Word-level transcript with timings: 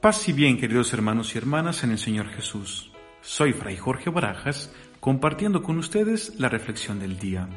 Paz 0.00 0.26
y 0.30 0.32
bien, 0.32 0.56
queridos 0.56 0.94
hermanos 0.94 1.34
y 1.34 1.38
hermanas 1.38 1.84
en 1.84 1.90
el 1.90 1.98
Señor 1.98 2.30
Jesús. 2.30 2.90
Soy 3.20 3.52
Fray 3.52 3.76
Jorge 3.76 4.08
Barajas, 4.08 4.72
compartiendo 4.98 5.62
con 5.62 5.76
ustedes 5.76 6.40
la 6.40 6.48
reflexión 6.48 6.98
del 6.98 7.18
día. 7.18 7.50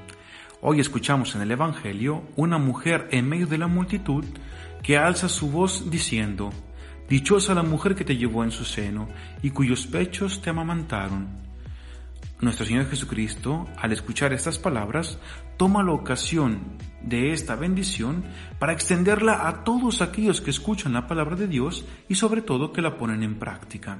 Hoy 0.60 0.82
escuchamos 0.82 1.36
en 1.36 1.42
el 1.42 1.52
Evangelio 1.52 2.24
una 2.36 2.58
mujer 2.58 3.08
en 3.12 3.30
medio 3.30 3.48
de 3.48 3.58
la 3.58 3.68
multitud 3.68 4.26
que 4.82 4.98
alza 4.98 5.30
su 5.30 5.52
voz 5.52 5.90
diciendo, 5.90 6.50
Dichosa 7.08 7.54
la 7.54 7.64
mujer 7.64 7.96
que 7.96 8.04
te 8.04 8.18
llevó 8.18 8.44
en 8.44 8.52
su 8.52 8.66
seno 8.66 9.08
y 9.42 9.52
cuyos 9.52 9.88
pechos 9.88 10.42
te 10.42 10.50
amamantaron. 10.50 11.30
Nuestro 12.42 12.66
Señor 12.66 12.90
Jesucristo, 12.90 13.70
al 13.78 13.94
escuchar 13.94 14.34
estas 14.34 14.60
palabras, 14.60 15.18
toma 15.56 15.82
la 15.82 15.94
ocasión 15.94 16.78
de 17.04 17.32
esta 17.32 17.56
bendición 17.56 18.24
para 18.60 18.74
extenderla 18.74 19.48
a 19.48 19.64
todos 19.64 20.02
aquellos 20.02 20.42
que 20.42 20.50
escuchan 20.50 20.94
la 20.94 21.08
palabra 21.08 21.36
de 21.36 21.48
Dios 21.48 21.86
y 22.10 22.16
sobre 22.16 22.42
todo 22.42 22.74
que 22.74 22.82
la 22.82 22.98
ponen 22.98 23.24
en 23.24 23.40
práctica. 23.40 24.00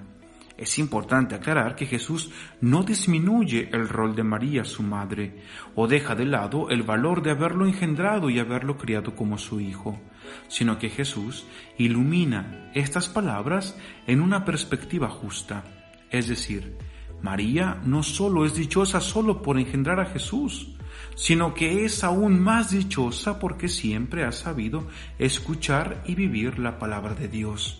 Es 0.56 0.78
importante 0.78 1.34
aclarar 1.34 1.76
que 1.76 1.88
Jesús 1.88 2.32
no 2.62 2.84
disminuye 2.84 3.70
el 3.74 3.90
rol 3.90 4.16
de 4.16 4.24
María, 4.24 4.64
su 4.64 4.84
madre, 4.84 5.42
o 5.74 5.88
deja 5.88 6.16
de 6.16 6.26
lado 6.26 6.70
el 6.70 6.84
valor 6.84 7.24
de 7.24 7.32
haberlo 7.32 7.66
engendrado 7.66 8.30
y 8.30 8.40
haberlo 8.40 8.78
criado 8.78 9.16
como 9.16 9.40
su 9.40 9.60
hijo, 9.60 10.00
sino 10.48 10.78
que 10.78 10.90
Jesús 10.90 11.48
ilumina 11.78 12.72
estas 12.76 13.10
palabras 13.10 13.78
en 14.06 14.22
una 14.22 14.46
perspectiva 14.46 15.10
justa, 15.10 15.64
es 16.12 16.28
decir, 16.28 16.78
María 17.24 17.82
no 17.86 18.04
solo 18.04 18.46
es 18.46 18.54
dichosa 18.54 19.00
solo 19.00 19.42
por 19.42 19.58
engendrar 19.58 20.00
a 20.02 20.06
Jesús, 20.06 20.76
sino 21.16 21.54
que 21.54 21.86
es 21.86 22.04
aún 22.04 22.40
más 22.40 22.72
dichosa 22.72 23.40
porque 23.40 23.70
siempre 23.70 24.26
ha 24.26 24.34
sabido 24.34 24.88
escuchar 25.18 26.04
y 26.06 26.16
vivir 26.16 26.60
la 26.60 26.78
palabra 26.78 27.16
de 27.16 27.30
Dios. 27.30 27.80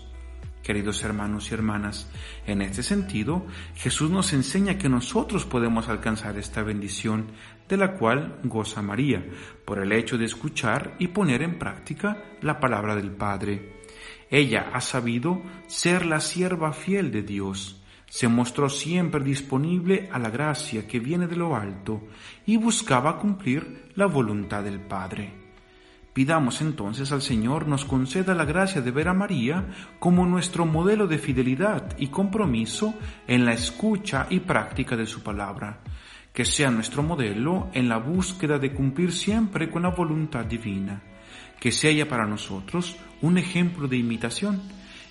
Queridos 0.64 1.04
hermanos 1.04 1.52
y 1.52 1.56
hermanas, 1.56 2.10
en 2.48 2.62
este 2.62 2.84
sentido, 2.84 3.46
Jesús 3.76 4.10
nos 4.10 4.32
enseña 4.32 4.78
que 4.78 4.88
nosotros 4.88 5.46
podemos 5.46 5.90
alcanzar 5.90 6.38
esta 6.38 6.64
bendición 6.64 7.26
de 7.68 7.76
la 7.76 7.96
cual 7.96 8.40
goza 8.46 8.82
María, 8.82 9.26
por 9.66 9.80
el 9.80 9.92
hecho 9.92 10.18
de 10.18 10.24
escuchar 10.24 10.96
y 11.00 11.10
poner 11.10 11.42
en 11.42 11.60
práctica 11.60 12.24
la 12.40 12.62
palabra 12.62 12.96
del 12.96 13.12
Padre. 13.12 13.74
Ella 14.30 14.70
ha 14.72 14.80
sabido 14.80 15.42
ser 15.68 16.06
la 16.06 16.22
sierva 16.22 16.72
fiel 16.72 17.12
de 17.12 17.24
Dios, 17.24 17.83
se 18.08 18.28
mostró 18.28 18.70
siempre 18.70 19.24
disponible 19.24 20.10
a 20.12 20.20
la 20.20 20.30
gracia 20.30 20.88
que 20.88 21.00
viene 21.00 21.28
de 21.28 21.36
lo 21.36 21.56
alto 21.56 22.08
y 22.46 22.58
buscaba 22.58 23.18
cumplir 23.20 23.92
la 23.96 24.06
voluntad 24.06 24.64
del 24.64 24.80
Padre. 24.80 25.44
Pidamos 26.14 26.62
entonces 26.62 27.12
al 27.12 27.24
Señor 27.24 27.68
nos 27.68 27.86
conceda 27.86 28.36
la 28.36 28.46
gracia 28.46 28.82
de 28.82 28.92
ver 28.92 29.08
a 29.08 29.16
María 29.16 29.68
como 29.98 30.28
nuestro 30.28 30.66
modelo 30.68 31.08
de 31.08 31.18
fidelidad 31.18 31.98
y 31.98 32.08
compromiso 32.08 32.94
en 33.28 33.46
la 33.46 33.54
escucha 33.54 34.28
y 34.30 34.40
práctica 34.42 34.96
de 34.96 35.08
su 35.08 35.24
palabra, 35.24 35.80
que 36.32 36.46
sea 36.46 36.70
nuestro 36.70 37.02
modelo 37.02 37.70
en 37.74 37.90
la 37.90 37.98
búsqueda 37.98 38.60
de 38.60 38.74
cumplir 38.74 39.12
siempre 39.12 39.72
con 39.72 39.82
la 39.82 39.90
voluntad 39.90 40.46
divina, 40.46 41.02
que 41.60 41.72
sea 41.72 42.08
para 42.08 42.28
nosotros 42.28 42.96
un 43.24 43.40
ejemplo 43.40 43.88
de 43.88 43.98
imitación 43.98 44.62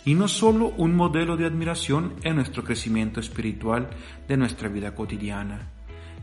y 0.05 0.15
no 0.15 0.29
solo 0.29 0.73
un 0.77 0.95
modelo 0.95 1.37
de 1.37 1.47
admiración 1.47 2.15
en 2.23 2.37
nuestro 2.37 2.65
crecimiento 2.65 3.21
espiritual 3.21 3.91
de 4.27 4.37
nuestra 4.37 4.69
vida 4.69 4.95
cotidiana. 4.95 5.71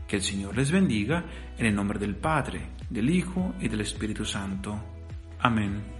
Que 0.06 0.16
el 0.16 0.22
Señor 0.22 0.56
les 0.56 0.70
bendiga 0.70 1.24
en 1.56 1.66
el 1.66 1.74
nombre 1.74 1.98
del 1.98 2.16
Padre, 2.16 2.70
del 2.88 3.10
Hijo 3.10 3.54
y 3.60 3.68
del 3.68 3.82
Espíritu 3.82 4.24
Santo. 4.24 4.78
Amén. 5.38 5.99